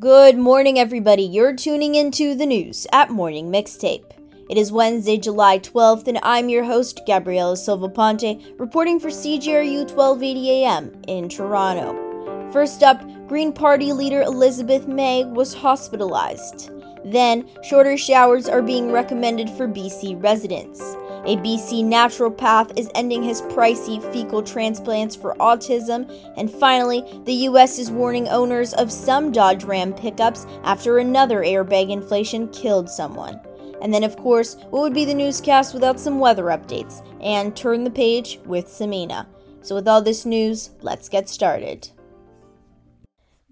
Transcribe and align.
Good 0.00 0.36
morning, 0.36 0.80
everybody. 0.80 1.22
You're 1.22 1.54
tuning 1.54 1.94
into 1.94 2.34
the 2.34 2.44
news 2.44 2.88
at 2.92 3.08
Morning 3.08 3.52
Mixtape. 3.52 4.04
It 4.50 4.58
is 4.58 4.72
Wednesday, 4.72 5.16
July 5.16 5.60
12th, 5.60 6.08
and 6.08 6.18
I'm 6.24 6.48
your 6.48 6.64
host, 6.64 7.02
Gabriela 7.06 7.56
Silva 7.56 7.88
Ponte, 7.88 8.42
reporting 8.58 8.98
for 8.98 9.08
CJRU 9.08 9.88
1280 9.88 10.50
AM 10.50 10.92
in 11.06 11.28
Toronto. 11.28 12.50
First 12.52 12.82
up, 12.82 13.00
Green 13.28 13.52
Party 13.52 13.92
leader 13.92 14.22
Elizabeth 14.22 14.88
May 14.88 15.24
was 15.24 15.54
hospitalized. 15.54 16.72
Then, 17.04 17.48
shorter 17.62 17.96
showers 17.96 18.48
are 18.48 18.62
being 18.62 18.90
recommended 18.90 19.48
for 19.50 19.68
BC 19.68 20.22
residents. 20.22 20.80
A 21.26 21.36
BC 21.38 21.84
naturopath 21.84 22.78
is 22.78 22.88
ending 22.94 23.22
his 23.22 23.42
pricey 23.42 24.00
fecal 24.12 24.44
transplants 24.44 25.16
for 25.16 25.34
autism. 25.40 26.08
And 26.36 26.48
finally, 26.48 27.02
the 27.24 27.48
US 27.48 27.80
is 27.80 27.90
warning 27.90 28.28
owners 28.28 28.72
of 28.74 28.92
some 28.92 29.32
Dodge 29.32 29.64
Ram 29.64 29.92
pickups 29.92 30.46
after 30.62 30.98
another 30.98 31.40
airbag 31.40 31.90
inflation 31.90 32.46
killed 32.48 32.88
someone. 32.88 33.40
And 33.82 33.92
then, 33.92 34.04
of 34.04 34.16
course, 34.16 34.54
what 34.70 34.82
would 34.82 34.94
be 34.94 35.04
the 35.04 35.14
newscast 35.14 35.74
without 35.74 35.98
some 35.98 36.20
weather 36.20 36.44
updates? 36.44 37.04
And 37.20 37.56
turn 37.56 37.82
the 37.82 37.90
page 37.90 38.38
with 38.46 38.66
Samina. 38.66 39.26
So, 39.62 39.74
with 39.74 39.88
all 39.88 40.00
this 40.00 40.24
news, 40.24 40.70
let's 40.80 41.08
get 41.08 41.28
started. 41.28 41.90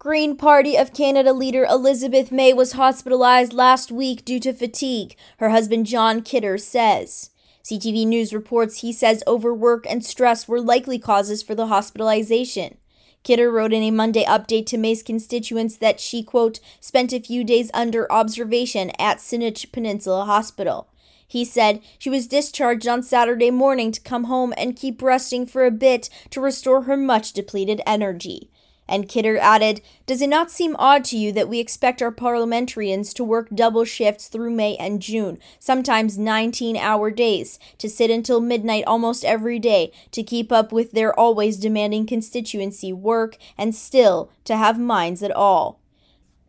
Green 0.04 0.36
Party 0.36 0.76
of 0.76 0.92
Canada 0.92 1.32
leader 1.32 1.64
Elizabeth 1.64 2.30
May 2.30 2.52
was 2.52 2.72
hospitalized 2.72 3.54
last 3.54 3.90
week 3.90 4.22
due 4.22 4.38
to 4.40 4.52
fatigue, 4.52 5.16
her 5.38 5.48
husband 5.48 5.86
John 5.86 6.20
Kidder 6.20 6.58
says. 6.58 7.30
CTV 7.64 8.06
News 8.06 8.34
reports 8.34 8.82
he 8.82 8.92
says 8.92 9.24
overwork 9.26 9.86
and 9.88 10.04
stress 10.04 10.46
were 10.46 10.60
likely 10.60 10.98
causes 10.98 11.42
for 11.42 11.54
the 11.54 11.68
hospitalization. 11.68 12.76
Kidder 13.22 13.50
wrote 13.50 13.72
in 13.72 13.82
a 13.82 13.90
Monday 13.90 14.26
update 14.26 14.66
to 14.66 14.76
May's 14.76 15.02
constituents 15.02 15.78
that 15.78 16.00
she, 16.00 16.22
quote, 16.22 16.60
spent 16.80 17.14
a 17.14 17.18
few 17.18 17.42
days 17.42 17.70
under 17.72 18.06
observation 18.12 18.90
at 18.98 19.20
Saanich 19.20 19.72
Peninsula 19.72 20.26
Hospital. 20.26 20.86
He 21.26 21.46
said 21.46 21.80
she 21.98 22.10
was 22.10 22.26
discharged 22.26 22.86
on 22.86 23.02
Saturday 23.02 23.50
morning 23.50 23.90
to 23.92 24.02
come 24.02 24.24
home 24.24 24.52
and 24.58 24.76
keep 24.76 25.00
resting 25.00 25.46
for 25.46 25.64
a 25.64 25.70
bit 25.70 26.10
to 26.28 26.42
restore 26.42 26.82
her 26.82 26.98
much 26.98 27.32
depleted 27.32 27.80
energy. 27.86 28.50
And 28.86 29.08
Kidder 29.08 29.38
added, 29.38 29.80
Does 30.06 30.20
it 30.20 30.28
not 30.28 30.50
seem 30.50 30.76
odd 30.78 31.04
to 31.04 31.16
you 31.16 31.32
that 31.32 31.48
we 31.48 31.58
expect 31.58 32.02
our 32.02 32.10
parliamentarians 32.10 33.14
to 33.14 33.24
work 33.24 33.48
double 33.54 33.84
shifts 33.84 34.28
through 34.28 34.50
May 34.50 34.76
and 34.76 35.00
June, 35.00 35.38
sometimes 35.58 36.18
19 36.18 36.76
hour 36.76 37.10
days, 37.10 37.58
to 37.78 37.88
sit 37.88 38.10
until 38.10 38.40
midnight 38.40 38.84
almost 38.86 39.24
every 39.24 39.58
day, 39.58 39.90
to 40.10 40.22
keep 40.22 40.52
up 40.52 40.70
with 40.70 40.92
their 40.92 41.18
always 41.18 41.56
demanding 41.56 42.06
constituency 42.06 42.92
work, 42.92 43.38
and 43.56 43.74
still 43.74 44.30
to 44.44 44.56
have 44.56 44.78
minds 44.78 45.22
at 45.22 45.32
all? 45.32 45.80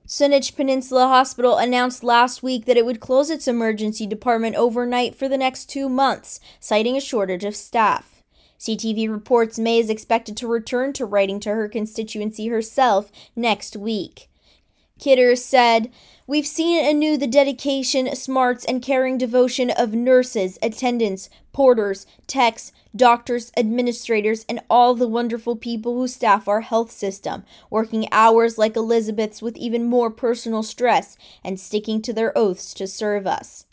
Saanich 0.07 0.55
Peninsula 0.55 1.07
Hospital 1.07 1.57
announced 1.57 2.03
last 2.03 2.43
week 2.43 2.65
that 2.65 2.77
it 2.77 2.85
would 2.85 2.99
close 2.99 3.31
its 3.31 3.47
emergency 3.47 4.05
department 4.05 4.55
overnight 4.55 5.15
for 5.15 5.27
the 5.27 5.37
next 5.37 5.65
two 5.65 5.89
months, 5.89 6.39
citing 6.59 6.95
a 6.95 7.01
shortage 7.01 7.43
of 7.43 7.55
staff. 7.55 8.14
CTV 8.59 9.09
reports 9.09 9.59
May 9.59 9.79
is 9.79 9.89
expected 9.89 10.37
to 10.37 10.47
return 10.47 10.93
to 10.93 11.05
writing 11.05 11.39
to 11.41 11.49
her 11.49 11.67
constituency 11.67 12.47
herself 12.47 13.11
next 13.35 13.75
week. 13.75 14.29
Kidder 14.97 15.35
said, 15.35 15.91
We've 16.27 16.47
seen 16.47 16.83
anew 16.83 17.17
the 17.17 17.27
dedication, 17.27 18.15
smarts, 18.15 18.65
and 18.65 18.81
caring 18.81 19.17
devotion 19.17 19.69
of 19.69 19.93
nurses, 19.93 20.57
attendants, 20.63 21.29
porters, 21.53 22.07
techs, 22.25 22.71
doctors, 22.95 23.51
administrators, 23.57 24.45
and 24.47 24.61
all 24.69 24.95
the 24.95 25.07
wonderful 25.07 25.55
people 25.55 25.95
who 25.95 26.07
staff 26.07 26.47
our 26.47 26.61
health 26.61 26.91
system, 26.91 27.43
working 27.69 28.07
hours 28.11 28.57
like 28.57 28.75
Elizabeth's 28.75 29.41
with 29.41 29.57
even 29.57 29.83
more 29.83 30.09
personal 30.09 30.63
stress 30.63 31.17
and 31.43 31.59
sticking 31.59 32.01
to 32.01 32.13
their 32.13 32.35
oaths 32.35 32.73
to 32.73 32.87
serve 32.87 33.27
us. 33.27 33.65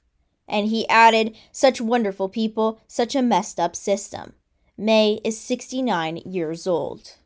And 0.49 0.67
he 0.67 0.89
added, 0.89 1.37
Such 1.53 1.81
wonderful 1.81 2.29
people, 2.29 2.81
such 2.87 3.15
a 3.15 3.23
messed 3.23 3.59
up 3.59 3.75
system. 3.77 4.35
May 4.79 5.21
is 5.23 5.39
69 5.39 6.17
years 6.25 6.67
old. 6.67 7.17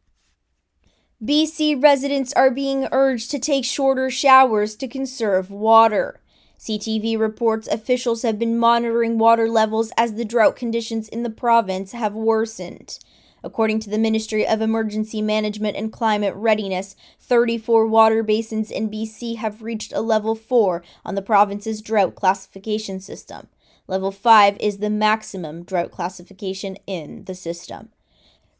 BC 1.24 1.80
residents 1.80 2.32
are 2.32 2.50
being 2.50 2.88
urged 2.90 3.30
to 3.30 3.38
take 3.38 3.64
shorter 3.64 4.10
showers 4.10 4.74
to 4.76 4.88
conserve 4.88 5.50
water. 5.50 6.20
CTV 6.58 7.18
reports 7.18 7.68
officials 7.68 8.22
have 8.22 8.38
been 8.38 8.58
monitoring 8.58 9.16
water 9.16 9.48
levels 9.48 9.92
as 9.96 10.14
the 10.14 10.24
drought 10.24 10.56
conditions 10.56 11.08
in 11.08 11.22
the 11.22 11.30
province 11.30 11.92
have 11.92 12.14
worsened. 12.14 12.98
According 13.44 13.78
to 13.80 13.90
the 13.90 13.98
Ministry 13.98 14.44
of 14.44 14.60
Emergency 14.60 15.22
Management 15.22 15.76
and 15.76 15.92
Climate 15.92 16.34
Readiness, 16.34 16.96
34 17.20 17.86
water 17.86 18.24
basins 18.24 18.72
in 18.72 18.90
BC 18.90 19.36
have 19.36 19.62
reached 19.62 19.92
a 19.92 20.00
level 20.00 20.34
4 20.34 20.82
on 21.04 21.14
the 21.14 21.22
province's 21.22 21.80
drought 21.80 22.16
classification 22.16 22.98
system. 22.98 23.46
Level 23.88 24.10
5 24.10 24.56
is 24.58 24.78
the 24.78 24.91
maximum 24.91 25.62
drought 25.62 25.91
classification 25.91 26.76
in 26.86 27.24
the 27.24 27.34
system. 27.34 27.91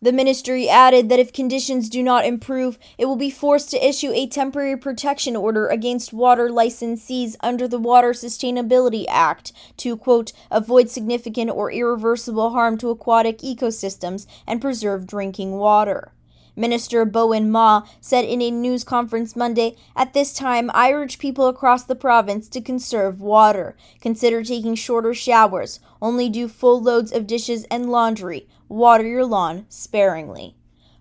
The 0.03 0.13
ministry 0.13 0.69
added 0.69 1.09
that 1.09 1.19
if 1.19 1.33
conditions 1.33 1.89
do 1.89 2.03
not 2.03 2.27
improve, 2.27 2.79
it 2.99 3.07
will 3.07 3.17
be 3.17 3.31
forced 3.31 3.71
to 3.71 3.89
issue 3.89 4.13
a 4.13 4.27
temporary 4.27 4.77
protection 4.77 5.35
order 5.35 5.69
against 5.69 6.13
water 6.13 6.49
licensees 6.49 7.35
under 7.41 7.67
the 7.67 7.79
Water 7.79 8.11
Sustainability 8.11 9.07
Act 9.09 9.53
to, 9.79 9.97
quote, 9.97 10.33
avoid 10.51 10.91
significant 10.91 11.51
or 11.51 11.73
irreversible 11.73 12.51
harm 12.51 12.77
to 12.79 12.91
aquatic 12.91 13.39
ecosystems 13.39 14.27
and 14.47 14.61
preserve 14.61 15.07
drinking 15.07 15.53
water. 15.53 16.13
Minister 16.57 17.05
Bowen 17.05 17.51
Ma 17.51 17.83
said 18.01 18.25
in 18.25 18.41
a 18.41 18.51
news 18.51 18.83
conference 18.83 19.37
Monday, 19.37 19.77
At 19.95 20.15
this 20.15 20.33
time, 20.33 20.71
I 20.73 20.91
urge 20.91 21.19
people 21.19 21.49
across 21.49 21.85
the 21.85 21.95
province 21.95 22.49
to 22.49 22.63
conserve 22.63 23.21
water. 23.21 23.77
Consider 24.01 24.43
taking 24.43 24.75
shorter 24.75 25.13
showers. 25.13 25.81
Only 26.01 26.31
do 26.31 26.49
full 26.49 26.81
loads 26.83 27.13
of 27.13 27.27
dishes 27.27 27.65
and 27.71 27.91
laundry. 27.91 28.49
Water 28.69 29.07
your 29.07 29.27
lawn 29.27 29.67
sparingly. 29.69 30.57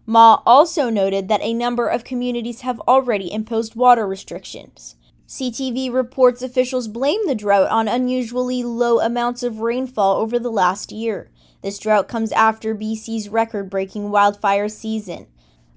Ma 0.06 0.42
also 0.46 0.90
noted 0.90 1.30
that 1.30 1.42
a 1.42 1.54
number 1.54 1.88
of 1.88 2.04
communities 2.04 2.62
have 2.62 2.82
already 2.82 3.32
imposed 3.32 3.76
water 3.76 4.06
restrictions. 4.06 4.98
CTV 5.28 5.92
reports 5.92 6.44
officials 6.44 6.88
blame 6.88 7.26
the 7.26 7.34
drought 7.34 7.70
on 7.72 7.88
unusually 7.88 8.64
low 8.64 9.00
amounts 9.00 9.42
of 9.42 9.60
rainfall 9.62 10.18
over 10.18 10.38
the 10.38 10.52
last 10.52 10.92
year. 10.92 11.32
This 11.64 11.80
drought 11.80 12.08
comes 12.08 12.32
after 12.34 12.76
BC's 12.76 13.30
record 13.30 13.72
breaking 13.72 14.12
wildfire 14.12 14.70
season. 14.70 15.26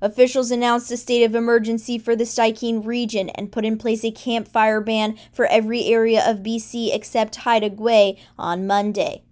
Officials 0.00 0.50
announced 0.50 0.90
a 0.92 0.96
state 0.96 1.24
of 1.24 1.34
emergency 1.34 1.98
for 1.98 2.14
the 2.14 2.24
Stikine 2.24 2.86
region 2.86 3.30
and 3.30 3.50
put 3.50 3.64
in 3.64 3.76
place 3.76 4.04
a 4.04 4.12
campfire 4.12 4.80
ban 4.80 5.16
for 5.32 5.46
every 5.46 5.86
area 5.86 6.22
of 6.24 6.38
BC 6.38 6.94
except 6.94 7.36
Haida 7.36 7.70
Gwaii 7.70 8.18
on 8.38 8.66
Monday. 8.66 9.22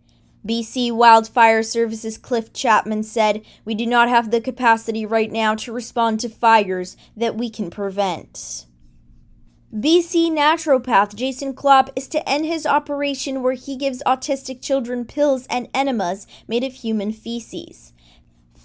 BC 0.46 0.92
Wildfire 0.92 1.62
Services 1.62 2.18
Cliff 2.18 2.52
Chapman 2.52 3.02
said, 3.02 3.44
We 3.64 3.74
do 3.74 3.86
not 3.86 4.08
have 4.08 4.30
the 4.30 4.40
capacity 4.40 5.04
right 5.04 5.30
now 5.30 5.54
to 5.56 5.72
respond 5.72 6.20
to 6.20 6.28
fires 6.28 6.96
that 7.16 7.36
we 7.36 7.50
can 7.50 7.70
prevent. 7.70 8.66
BC 9.74 10.30
naturopath 10.30 11.14
Jason 11.14 11.52
Klop 11.52 11.90
is 11.96 12.06
to 12.08 12.26
end 12.28 12.46
his 12.46 12.64
operation 12.64 13.42
where 13.42 13.54
he 13.54 13.76
gives 13.76 14.02
autistic 14.06 14.62
children 14.62 15.04
pills 15.04 15.46
and 15.50 15.68
enemas 15.74 16.26
made 16.46 16.62
of 16.62 16.74
human 16.74 17.12
feces. 17.12 17.92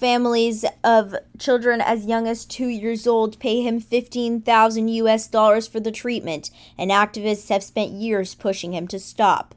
Families 0.02 0.66
of 0.84 1.14
children 1.38 1.80
as 1.80 2.08
young 2.08 2.28
as 2.28 2.44
two 2.44 2.70
years 2.70 3.06
old 3.06 3.38
pay 3.38 3.62
him 3.62 3.80
15,000 3.80 4.88
US 4.88 5.28
dollars 5.28 5.68
for 5.68 5.80
the 5.80 5.92
treatment, 5.92 6.50
and 6.76 6.90
activists 6.90 7.50
have 7.50 7.64
spent 7.64 7.92
years 7.92 8.34
pushing 8.34 8.74
him 8.74 8.88
to 8.88 8.98
stop. 8.98 9.54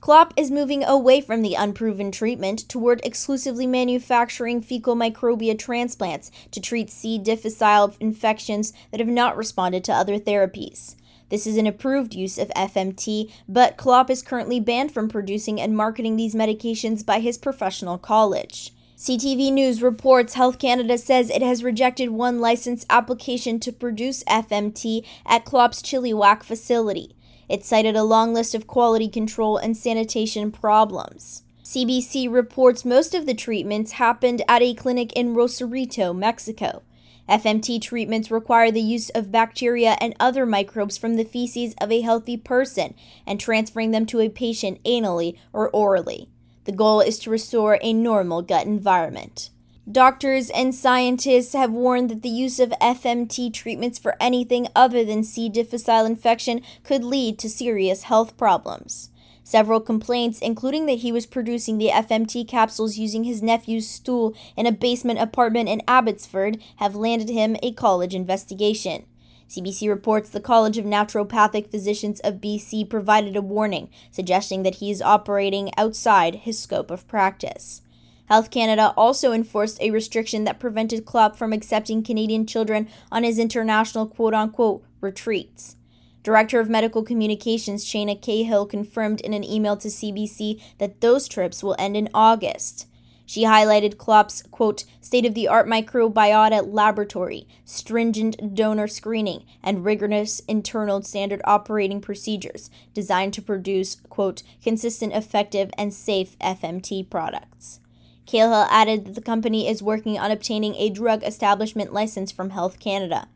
Klop 0.00 0.32
is 0.36 0.50
moving 0.50 0.82
away 0.82 1.20
from 1.20 1.42
the 1.42 1.54
unproven 1.54 2.10
treatment 2.10 2.68
toward 2.68 3.00
exclusively 3.04 3.64
manufacturing 3.64 4.60
fecal 4.60 4.96
microbia 4.96 5.56
transplants 5.56 6.32
to 6.50 6.60
treat 6.60 6.90
C. 6.90 7.16
difficile 7.16 7.94
infections 8.00 8.72
that 8.90 8.98
have 8.98 9.08
not 9.08 9.36
responded 9.36 9.84
to 9.84 9.92
other 9.92 10.18
therapies. 10.18 10.96
This 11.28 11.46
is 11.46 11.56
an 11.56 11.68
approved 11.68 12.12
use 12.12 12.38
of 12.38 12.48
FMT, 12.56 13.30
but 13.48 13.76
Klop 13.76 14.10
is 14.10 14.20
currently 14.20 14.58
banned 14.58 14.90
from 14.90 15.08
producing 15.08 15.60
and 15.60 15.76
marketing 15.76 16.16
these 16.16 16.34
medications 16.34 17.06
by 17.06 17.20
his 17.20 17.38
professional 17.38 17.98
college. 17.98 18.72
CTV 19.00 19.50
News 19.50 19.80
reports 19.80 20.34
Health 20.34 20.58
Canada 20.58 20.98
says 20.98 21.30
it 21.30 21.40
has 21.40 21.64
rejected 21.64 22.10
one 22.10 22.38
license 22.38 22.84
application 22.90 23.58
to 23.60 23.72
produce 23.72 24.22
FMT 24.24 25.06
at 25.24 25.46
Klop's 25.46 25.80
Chilliwack 25.80 26.42
facility. 26.42 27.16
It 27.48 27.64
cited 27.64 27.96
a 27.96 28.04
long 28.04 28.34
list 28.34 28.54
of 28.54 28.66
quality 28.66 29.08
control 29.08 29.56
and 29.56 29.74
sanitation 29.74 30.52
problems. 30.52 31.44
CBC 31.64 32.30
reports 32.30 32.84
most 32.84 33.14
of 33.14 33.24
the 33.24 33.32
treatments 33.32 33.92
happened 33.92 34.42
at 34.46 34.60
a 34.60 34.74
clinic 34.74 35.14
in 35.14 35.32
Rosarito, 35.32 36.12
Mexico. 36.12 36.82
FMT 37.26 37.80
treatments 37.80 38.30
require 38.30 38.70
the 38.70 38.82
use 38.82 39.08
of 39.08 39.32
bacteria 39.32 39.96
and 39.98 40.14
other 40.20 40.44
microbes 40.44 40.98
from 40.98 41.16
the 41.16 41.24
feces 41.24 41.74
of 41.80 41.90
a 41.90 42.02
healthy 42.02 42.36
person 42.36 42.94
and 43.26 43.40
transferring 43.40 43.92
them 43.92 44.04
to 44.04 44.20
a 44.20 44.28
patient 44.28 44.78
anally 44.84 45.38
or 45.54 45.70
orally. 45.70 46.28
The 46.70 46.76
goal 46.76 47.00
is 47.00 47.18
to 47.20 47.30
restore 47.30 47.80
a 47.82 47.92
normal 47.92 48.42
gut 48.42 48.64
environment. 48.64 49.50
Doctors 49.90 50.50
and 50.50 50.72
scientists 50.72 51.52
have 51.52 51.72
warned 51.72 52.08
that 52.10 52.22
the 52.22 52.28
use 52.28 52.60
of 52.60 52.70
FMT 52.80 53.52
treatments 53.52 53.98
for 53.98 54.14
anything 54.20 54.68
other 54.76 55.04
than 55.04 55.24
C. 55.24 55.48
difficile 55.48 56.06
infection 56.06 56.62
could 56.84 57.02
lead 57.02 57.40
to 57.40 57.50
serious 57.50 58.04
health 58.04 58.36
problems. 58.36 59.10
Several 59.42 59.80
complaints, 59.80 60.38
including 60.38 60.86
that 60.86 61.00
he 61.00 61.10
was 61.10 61.26
producing 61.26 61.78
the 61.78 61.88
FMT 61.88 62.46
capsules 62.46 62.98
using 62.98 63.24
his 63.24 63.42
nephew's 63.42 63.90
stool 63.90 64.32
in 64.56 64.64
a 64.64 64.70
basement 64.70 65.18
apartment 65.18 65.68
in 65.68 65.82
Abbotsford, 65.88 66.62
have 66.76 66.94
landed 66.94 67.30
him 67.30 67.56
a 67.64 67.72
college 67.72 68.14
investigation. 68.14 69.06
CBC 69.50 69.88
reports 69.88 70.30
the 70.30 70.40
College 70.40 70.78
of 70.78 70.84
Naturopathic 70.84 71.72
Physicians 71.72 72.20
of 72.20 72.36
BC 72.36 72.88
provided 72.88 73.34
a 73.34 73.42
warning, 73.42 73.90
suggesting 74.12 74.62
that 74.62 74.76
he 74.76 74.92
is 74.92 75.02
operating 75.02 75.72
outside 75.76 76.36
his 76.36 76.56
scope 76.56 76.88
of 76.88 77.08
practice. 77.08 77.82
Health 78.26 78.52
Canada 78.52 78.94
also 78.96 79.32
enforced 79.32 79.80
a 79.80 79.90
restriction 79.90 80.44
that 80.44 80.60
prevented 80.60 81.04
Klop 81.04 81.34
from 81.34 81.52
accepting 81.52 82.04
Canadian 82.04 82.46
children 82.46 82.88
on 83.10 83.24
his 83.24 83.40
international 83.40 84.06
quote 84.06 84.34
unquote 84.34 84.84
retreats. 85.00 85.74
Director 86.22 86.60
of 86.60 86.70
Medical 86.70 87.02
Communications 87.02 87.84
Shana 87.84 88.22
Cahill 88.22 88.66
confirmed 88.66 89.20
in 89.20 89.34
an 89.34 89.42
email 89.42 89.76
to 89.78 89.88
CBC 89.88 90.62
that 90.78 91.00
those 91.00 91.26
trips 91.26 91.60
will 91.60 91.74
end 91.76 91.96
in 91.96 92.08
August. 92.14 92.86
She 93.30 93.44
highlighted 93.44 93.96
Klop's, 93.96 94.42
quote, 94.50 94.82
state 95.00 95.24
of 95.24 95.34
the 95.34 95.46
art 95.46 95.68
microbiota 95.68 96.66
laboratory, 96.66 97.46
stringent 97.64 98.56
donor 98.56 98.88
screening, 98.88 99.44
and 99.62 99.84
rigorous 99.84 100.40
internal 100.48 101.00
standard 101.02 101.40
operating 101.44 102.00
procedures 102.00 102.70
designed 102.92 103.32
to 103.34 103.40
produce, 103.40 103.94
quote, 104.08 104.42
consistent, 104.64 105.12
effective, 105.12 105.70
and 105.78 105.94
safe 105.94 106.36
FMT 106.40 107.08
products. 107.08 107.78
Cahill 108.26 108.66
added 108.68 109.04
that 109.04 109.14
the 109.14 109.22
company 109.22 109.68
is 109.68 109.80
working 109.80 110.18
on 110.18 110.32
obtaining 110.32 110.74
a 110.74 110.90
drug 110.90 111.22
establishment 111.22 111.92
license 111.92 112.32
from 112.32 112.50
Health 112.50 112.80
Canada. 112.80 113.28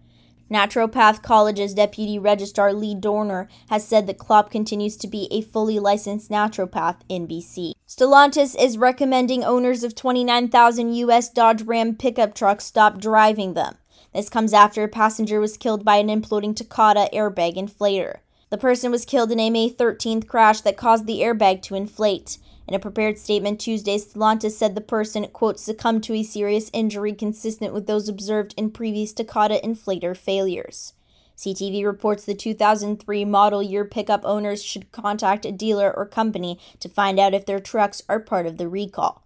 Naturopath 0.55 1.21
College's 1.21 1.75
deputy 1.75 2.17
registrar 2.17 2.73
Lee 2.73 2.95
Dorner 2.95 3.49
has 3.71 3.85
said 3.85 4.07
that 4.07 4.19
Klop 4.19 4.51
continues 4.51 4.97
to 4.99 5.09
be 5.09 5.27
a 5.33 5.41
fully 5.41 5.81
licensed 5.81 6.31
naturopath 6.31 6.99
in 7.09 7.27
BC. 7.27 7.73
Stellantis 7.89 8.55
is 8.57 8.79
recommending 8.79 9.43
owners 9.43 9.83
of 9.83 9.97
29,000 9.97 10.95
US 10.95 11.29
Dodge 11.29 11.63
Ram 11.63 11.97
pickup 11.97 12.37
trucks 12.37 12.65
stop 12.65 13.01
driving 13.01 13.55
them. 13.55 13.75
This 14.15 14.29
comes 14.29 14.53
after 14.53 14.85
a 14.85 14.89
passenger 14.89 15.41
was 15.41 15.57
killed 15.57 15.85
by 15.85 15.97
an 15.97 16.07
imploding 16.07 16.55
Takata 16.55 17.11
airbag 17.13 17.57
inflator. 17.57 18.19
The 18.51 18.57
person 18.57 18.93
was 18.93 19.05
killed 19.05 19.33
in 19.33 19.41
a 19.41 19.51
May 19.51 19.69
13th 19.69 20.29
crash 20.29 20.61
that 20.61 20.77
caused 20.77 21.07
the 21.07 21.19
airbag 21.19 21.63
to 21.63 21.75
inflate. 21.75 22.39
In 22.67 22.75
a 22.75 22.79
prepared 22.79 23.19
statement 23.19 23.61
Tuesday, 23.61 23.99
Stellantis 23.99 24.53
said 24.53 24.75
the 24.75 24.81
person, 24.81 25.27
quote, 25.29 25.61
succumbed 25.61 26.03
to 26.05 26.15
a 26.15 26.23
serious 26.23 26.71
injury 26.73 27.13
consistent 27.13 27.75
with 27.75 27.87
those 27.87 28.09
observed 28.09 28.55
in 28.57 28.71
previous 28.71 29.13
Takata 29.13 29.61
inflator 29.63 30.17
failures. 30.17 30.95
CTV 31.37 31.85
reports 31.85 32.25
the 32.25 32.35
2003 32.35 33.25
model 33.25 33.63
year 33.63 33.85
pickup 33.85 34.23
owners 34.25 34.63
should 34.63 34.93
contact 34.93 35.45
a 35.45 35.53
dealer 35.53 35.93
or 35.95 36.07
company 36.07 36.59
to 36.81 36.89
find 36.89 37.19
out 37.19 37.35
if 37.35 37.45
their 37.45 37.61
trucks 37.61 38.03
are 38.09 38.21
part 38.21 38.47
of 38.47 38.57
the 38.57 38.69
recall. 38.69 39.25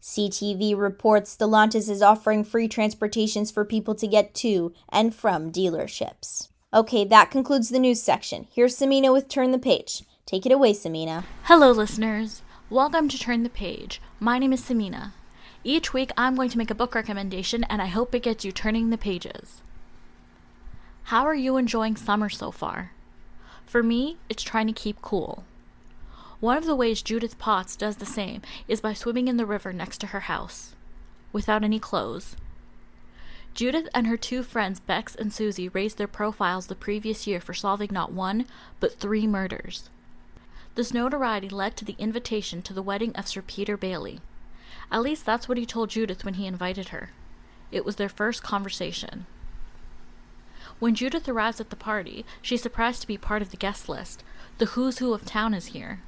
CTV 0.00 0.76
reports 0.76 1.36
Stellantis 1.36 1.90
is 1.90 2.02
offering 2.02 2.44
free 2.44 2.68
transportations 2.68 3.50
for 3.50 3.64
people 3.64 3.94
to 3.94 4.06
get 4.06 4.34
to 4.34 4.72
and 4.88 5.14
from 5.14 5.50
dealerships. 5.50 6.48
Okay, 6.72 7.04
that 7.04 7.30
concludes 7.30 7.70
the 7.70 7.78
news 7.78 8.02
section. 8.02 8.46
Here's 8.52 8.76
Samina 8.76 9.12
with 9.12 9.28
Turn 9.28 9.50
the 9.50 9.58
Page. 9.58 10.04
Take 10.26 10.44
it 10.44 10.52
away, 10.52 10.74
Samina. 10.74 11.24
Hello, 11.44 11.70
listeners. 11.70 12.42
Welcome 12.68 13.08
to 13.10 13.16
Turn 13.16 13.44
the 13.44 13.48
Page. 13.48 14.00
My 14.18 14.40
name 14.40 14.52
is 14.52 14.60
Samina. 14.60 15.12
Each 15.62 15.94
week 15.94 16.10
I'm 16.16 16.34
going 16.34 16.50
to 16.50 16.58
make 16.58 16.68
a 16.68 16.74
book 16.74 16.96
recommendation 16.96 17.62
and 17.70 17.80
I 17.80 17.86
hope 17.86 18.12
it 18.12 18.24
gets 18.24 18.44
you 18.44 18.50
turning 18.50 18.90
the 18.90 18.98
pages. 18.98 19.62
How 21.04 21.24
are 21.24 21.34
you 21.34 21.58
enjoying 21.58 21.94
summer 21.94 22.28
so 22.28 22.50
far? 22.50 22.90
For 23.66 23.84
me, 23.84 24.16
it's 24.28 24.42
trying 24.42 24.66
to 24.66 24.72
keep 24.72 25.00
cool. 25.00 25.44
One 26.40 26.56
of 26.56 26.64
the 26.64 26.74
ways 26.74 27.02
Judith 27.02 27.38
Potts 27.38 27.76
does 27.76 27.98
the 27.98 28.04
same 28.04 28.42
is 28.66 28.80
by 28.80 28.94
swimming 28.94 29.28
in 29.28 29.36
the 29.36 29.46
river 29.46 29.72
next 29.72 29.98
to 29.98 30.08
her 30.08 30.20
house, 30.26 30.74
without 31.32 31.62
any 31.62 31.78
clothes. 31.78 32.34
Judith 33.54 33.88
and 33.94 34.08
her 34.08 34.16
two 34.16 34.42
friends 34.42 34.80
Bex 34.80 35.14
and 35.14 35.32
Susie 35.32 35.68
raised 35.68 35.98
their 35.98 36.08
profiles 36.08 36.66
the 36.66 36.74
previous 36.74 37.28
year 37.28 37.40
for 37.40 37.54
solving 37.54 37.90
not 37.92 38.10
one, 38.10 38.44
but 38.80 38.98
three 38.98 39.28
murders. 39.28 39.88
This 40.76 40.92
notoriety 40.92 41.48
led 41.48 41.74
to 41.78 41.86
the 41.86 41.96
invitation 41.98 42.60
to 42.60 42.74
the 42.74 42.82
wedding 42.82 43.16
of 43.16 43.26
Sir 43.26 43.40
Peter 43.40 43.78
Bailey. 43.78 44.20
At 44.92 45.00
least 45.00 45.24
that's 45.24 45.48
what 45.48 45.56
he 45.56 45.64
told 45.64 45.88
Judith 45.88 46.22
when 46.22 46.34
he 46.34 46.46
invited 46.46 46.88
her. 46.88 47.10
It 47.72 47.84
was 47.84 47.96
their 47.96 48.10
first 48.10 48.42
conversation. 48.42 49.24
When 50.78 50.94
Judith 50.94 51.30
arrives 51.30 51.60
at 51.60 51.70
the 51.70 51.76
party, 51.76 52.26
she's 52.42 52.62
surprised 52.62 53.00
to 53.00 53.06
be 53.06 53.16
part 53.16 53.40
of 53.40 53.50
the 53.50 53.56
guest 53.56 53.88
list. 53.88 54.22
The 54.58 54.66
who's 54.66 54.98
who 54.98 55.14
of 55.14 55.24
town 55.24 55.54
is 55.54 55.66
here. 55.66 56.02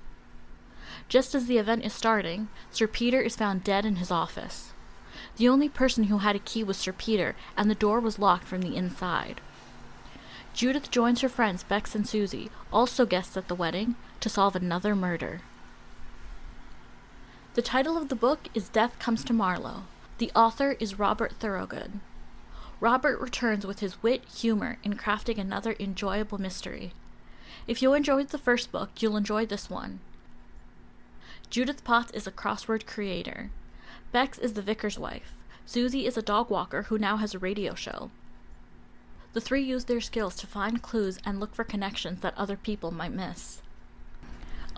Just 1.09 1.35
as 1.35 1.47
the 1.47 1.57
event 1.57 1.87
is 1.87 1.95
starting, 1.95 2.49
Sir 2.71 2.87
Peter 2.87 3.23
is 3.23 3.37
found 3.37 3.65
dead 3.65 3.87
in 3.87 3.97
his 3.97 4.11
office. 4.11 4.73
The 5.39 5.49
only 5.49 5.71
person 5.71 6.05
who 6.05 6.19
had 6.19 6.37
a 6.37 6.41
key 6.41 6.63
was 6.63 6.77
Sir 6.77 6.93
Peter, 6.93 7.35
and 7.57 7.71
the 7.71 7.75
door 7.75 8.01
was 8.01 8.19
locked 8.19 8.45
from 8.45 8.61
the 8.61 8.77
inside. 8.77 9.41
Judith 10.53 10.91
joins 10.91 11.23
her 11.23 11.29
friends 11.31 11.63
Bex 11.63 11.95
and 11.95 12.07
Susie, 12.07 12.51
also 12.71 13.07
guests 13.07 13.37
at 13.37 13.49
the 13.49 13.55
wedding, 13.55 13.97
to 14.21 14.29
solve 14.29 14.57
another 14.57 14.95
murder. 14.95 15.41
The 17.55 17.63
title 17.63 17.97
of 17.97 18.09
the 18.09 18.15
book 18.15 18.49
is 18.55 18.69
Death 18.69 18.99
Comes 18.99 19.25
to 19.25 19.33
Marlow. 19.33 19.85
The 20.19 20.31
author 20.35 20.77
is 20.81 20.99
Robert 20.99 21.33
Thorogood. 21.41 22.01
Robert 22.81 23.21
returns 23.21 23.67
with 23.67 23.81
his 23.81 24.03
wit, 24.03 24.25
humor, 24.25 24.79
in 24.85 24.95
crafting 24.95 25.39
another 25.39 25.75
enjoyable 25.81 26.39
mystery. 26.39 26.93
If 27.67 27.83
you 27.83 27.95
enjoyed 27.95 28.29
the 28.29 28.39
first 28.39 28.71
book, 28.71 28.91
you'll 29.01 29.17
enjoy 29.17 29.47
this 29.47 29.69
one. 29.69 30.01
Judith 31.51 31.83
Potts 31.83 32.13
is 32.13 32.27
a 32.27 32.33
crossword 32.33 32.87
creator. 32.87 33.51
Bex 34.13 34.39
is 34.39 34.53
the 34.53 34.63
vicar's 34.63 34.99
wife. 34.99 35.33
Susie 35.67 36.07
is 36.07 36.17
a 36.17 36.23
dog 36.23 36.51
walker 36.51 36.83
who 36.85 36.99
now 36.99 37.17
has 37.17 37.35
a 37.35 37.39
radio 37.39 37.75
show. 37.75 38.11
The 39.33 39.41
three 39.41 39.63
use 39.63 39.85
their 39.85 40.01
skills 40.01 40.37
to 40.37 40.47
find 40.47 40.81
clues 40.81 41.19
and 41.25 41.41
look 41.41 41.55
for 41.55 41.65
connections 41.65 42.21
that 42.21 42.37
other 42.37 42.57
people 42.57 42.91
might 42.91 43.13
miss. 43.13 43.63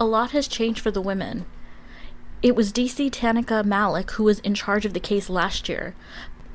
A 0.02 0.06
lot 0.06 0.31
has 0.31 0.49
changed 0.49 0.81
for 0.81 0.91
the 0.91 1.02
women. 1.02 1.44
It 2.43 2.56
was 2.56 2.73
DC 2.73 3.11
Tanika 3.11 3.62
Malik 3.62 4.12
who 4.12 4.25
was 4.25 4.38
in 4.38 4.55
charge 4.55 4.87
of 4.87 4.94
the 4.94 4.99
case 4.99 5.29
last 5.29 5.69
year, 5.69 5.94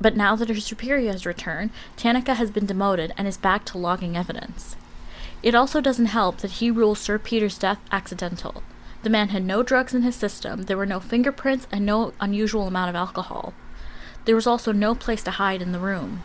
but 0.00 0.16
now 0.16 0.34
that 0.34 0.48
her 0.48 0.56
superior 0.56 1.12
has 1.12 1.24
returned, 1.24 1.70
Tanika 1.96 2.34
has 2.34 2.50
been 2.50 2.66
demoted 2.66 3.12
and 3.16 3.28
is 3.28 3.36
back 3.36 3.64
to 3.66 3.78
logging 3.78 4.16
evidence. 4.16 4.74
It 5.44 5.54
also 5.54 5.80
doesn't 5.80 6.06
help 6.06 6.38
that 6.38 6.58
he 6.58 6.72
rules 6.72 6.98
Sir 6.98 7.20
Peter's 7.20 7.56
death 7.56 7.78
accidental. 7.92 8.64
The 9.04 9.10
man 9.10 9.28
had 9.28 9.44
no 9.44 9.62
drugs 9.62 9.94
in 9.94 10.02
his 10.02 10.16
system, 10.16 10.64
there 10.64 10.76
were 10.76 10.84
no 10.84 10.98
fingerprints, 10.98 11.68
and 11.70 11.86
no 11.86 12.14
unusual 12.18 12.66
amount 12.66 12.90
of 12.90 12.96
alcohol. 12.96 13.54
There 14.24 14.34
was 14.34 14.48
also 14.48 14.72
no 14.72 14.96
place 14.96 15.22
to 15.22 15.30
hide 15.30 15.62
in 15.62 15.70
the 15.70 15.78
room. 15.78 16.24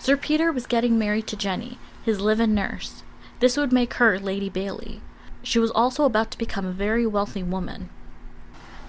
Sir 0.00 0.16
Peter 0.16 0.50
was 0.50 0.66
getting 0.66 0.98
married 0.98 1.28
to 1.28 1.36
Jenny, 1.36 1.78
his 2.04 2.20
live 2.20 2.40
in 2.40 2.52
nurse. 2.52 3.04
This 3.38 3.56
would 3.56 3.72
make 3.72 3.94
her 3.94 4.18
Lady 4.18 4.48
Bailey. 4.48 5.02
She 5.42 5.58
was 5.58 5.70
also 5.70 6.04
about 6.04 6.30
to 6.32 6.38
become 6.38 6.66
a 6.66 6.72
very 6.72 7.06
wealthy 7.06 7.42
woman. 7.42 7.88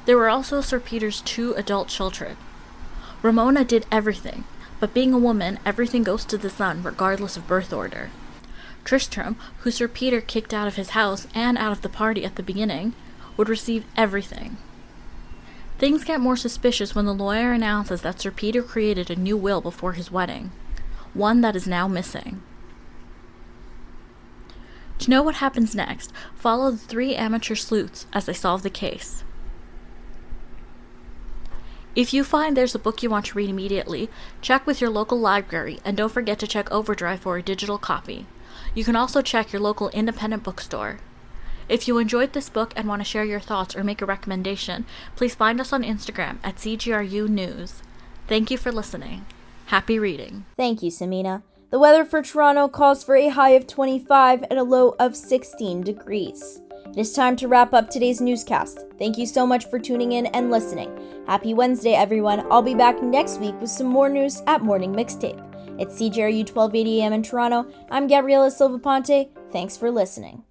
There 0.05 0.17
were 0.17 0.29
also 0.29 0.61
Sir 0.61 0.79
Peter's 0.79 1.21
two 1.21 1.53
adult 1.53 1.87
children. 1.87 2.37
Ramona 3.21 3.63
did 3.63 3.85
everything, 3.91 4.45
but 4.79 4.93
being 4.93 5.13
a 5.13 5.19
woman, 5.19 5.59
everything 5.65 6.03
goes 6.03 6.25
to 6.25 6.37
the 6.37 6.49
son 6.49 6.81
regardless 6.83 7.37
of 7.37 7.47
birth 7.47 7.73
order. 7.73 8.09
Tristram, 8.83 9.35
who 9.59 9.71
Sir 9.71 9.87
Peter 9.87 10.21
kicked 10.21 10.53
out 10.53 10.67
of 10.67 10.75
his 10.75 10.91
house 10.91 11.27
and 11.35 11.57
out 11.57 11.71
of 11.71 11.81
the 11.81 11.89
party 11.89 12.25
at 12.25 12.35
the 12.35 12.43
beginning, 12.43 12.93
would 13.37 13.49
receive 13.49 13.85
everything. 13.95 14.57
Things 15.77 16.03
get 16.03 16.19
more 16.19 16.35
suspicious 16.35 16.95
when 16.95 17.05
the 17.05 17.13
lawyer 17.13 17.51
announces 17.51 18.01
that 18.01 18.19
Sir 18.19 18.31
Peter 18.31 18.61
created 18.61 19.09
a 19.09 19.15
new 19.15 19.37
will 19.37 19.61
before 19.61 19.93
his 19.93 20.11
wedding, 20.11 20.51
one 21.13 21.41
that 21.41 21.55
is 21.55 21.67
now 21.67 21.87
missing. 21.87 22.41
To 24.99 25.09
know 25.09 25.23
what 25.23 25.35
happens 25.35 25.73
next, 25.73 26.11
follow 26.35 26.71
the 26.71 26.77
three 26.77 27.15
amateur 27.15 27.55
sleuths 27.55 28.05
as 28.13 28.25
they 28.25 28.33
solve 28.33 28.63
the 28.63 28.69
case. 28.69 29.23
If 31.95 32.13
you 32.13 32.23
find 32.23 32.55
there's 32.55 32.75
a 32.75 32.79
book 32.79 33.01
you 33.01 33.09
want 33.09 33.25
to 33.27 33.37
read 33.37 33.49
immediately, 33.49 34.09
check 34.41 34.67
with 34.67 34.79
your 34.79 34.89
local 34.89 35.19
library 35.19 35.79
and 35.83 35.97
don't 35.97 36.11
forget 36.11 36.37
to 36.39 36.47
check 36.47 36.71
Overdrive 36.71 37.21
for 37.21 37.37
a 37.37 37.41
digital 37.41 37.77
copy. 37.77 38.27
You 38.75 38.83
can 38.83 38.95
also 38.95 39.21
check 39.21 39.51
your 39.51 39.61
local 39.61 39.89
independent 39.89 40.43
bookstore. 40.43 40.99
If 41.67 41.87
you 41.87 41.97
enjoyed 41.97 42.33
this 42.33 42.49
book 42.49 42.73
and 42.75 42.87
want 42.87 43.01
to 43.01 43.05
share 43.05 43.23
your 43.23 43.39
thoughts 43.39 43.75
or 43.75 43.83
make 43.83 44.01
a 44.01 44.05
recommendation, 44.05 44.85
please 45.15 45.35
find 45.35 45.59
us 45.61 45.73
on 45.73 45.83
Instagram 45.83 46.37
at 46.43 46.57
CJRU 46.57 47.27
News. 47.27 47.81
Thank 48.27 48.51
you 48.51 48.57
for 48.57 48.71
listening. 48.71 49.25
Happy 49.67 49.99
reading. 49.99 50.45
Thank 50.57 50.81
you, 50.81 50.91
Samina. 50.91 51.43
The 51.71 51.77
weather 51.77 52.03
for 52.03 52.23
Toronto 52.23 52.67
calls 52.67 53.03
for 53.03 53.15
a 53.15 53.29
high 53.29 53.51
of 53.51 53.67
25 53.67 54.43
and 54.49 54.57
a 54.57 54.63
low 54.63 54.95
of 54.97 55.15
16 55.15 55.81
degrees. 55.81 56.61
It 56.87 56.97
is 56.97 57.13
time 57.13 57.35
to 57.35 57.47
wrap 57.47 57.75
up 57.75 57.91
today's 57.91 58.19
newscast. 58.19 58.85
Thank 58.97 59.19
you 59.19 59.27
so 59.27 59.45
much 59.45 59.65
for 59.65 59.77
tuning 59.77 60.13
in 60.13 60.25
and 60.27 60.49
listening. 60.49 60.91
Happy 61.27 61.53
Wednesday, 61.53 61.93
everyone. 61.93 62.51
I'll 62.51 62.63
be 62.63 62.73
back 62.73 63.03
next 63.03 63.39
week 63.39 63.53
with 63.61 63.69
some 63.69 63.85
more 63.85 64.09
news 64.09 64.41
at 64.47 64.63
Morning 64.63 64.93
Mixtape. 64.93 65.45
It's 65.79 66.01
CJRU 66.01 66.49
1280 66.49 67.03
AM 67.03 67.13
in 67.13 67.21
Toronto. 67.21 67.67
I'm 67.91 68.07
Gabriela 68.07 68.49
Silva 68.49 68.79
Ponte. 68.79 69.29
Thanks 69.51 69.77
for 69.77 69.91
listening. 69.91 70.43